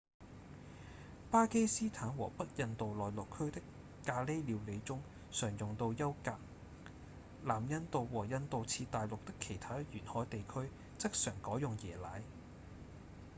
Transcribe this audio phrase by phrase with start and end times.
[1.29, 3.61] 巴基斯坦和北印度內陸區的
[4.03, 4.99] 咖哩料理中
[5.31, 6.31] 常用到優格；
[7.43, 12.23] 南印度和印度次大陸的其他沿海地區則常改用椰奶